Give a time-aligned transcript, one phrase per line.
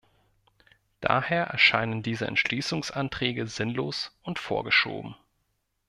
[1.01, 5.13] Daher erscheinen diese Entschließungsanträge sinnlos und vorgeschoben.